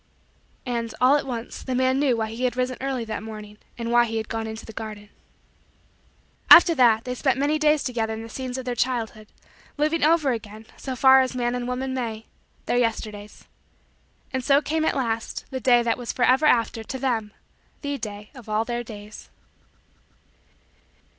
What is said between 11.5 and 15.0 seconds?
and woman may, their Yesterdays. And so cane, at